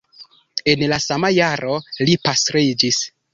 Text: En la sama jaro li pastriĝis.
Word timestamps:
En 0.71 0.85
la 0.93 0.97
sama 1.07 1.31
jaro 1.35 1.77
li 2.09 2.17
pastriĝis. 2.25 3.01